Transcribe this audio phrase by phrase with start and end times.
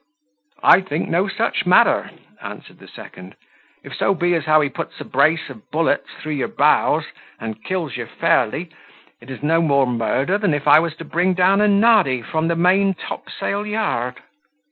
[0.63, 2.09] "I think no such matter,"
[2.41, 3.35] answered the second;
[3.83, 7.05] "if so be as how he puts a brace of bullets through your bows,
[7.39, 8.71] and kills you fairly,
[9.21, 12.47] it is no more murder than if I was to bring down a noddy from
[12.47, 14.19] the main top sail yard."